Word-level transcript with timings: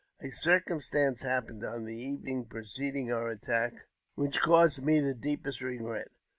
A 0.19 0.31
circumstance 0.31 1.21
happened 1.21 1.63
on 1.63 1.85
the 1.85 1.95
evening 1.95 2.45
preceding 2.45 3.11
o 3.11 3.27
attack 3.27 3.85
which 4.15 4.41
caused 4.41 4.81
me 4.81 4.99
the 4.99 5.13
deepest 5.13 5.61
regret. 5.61 6.07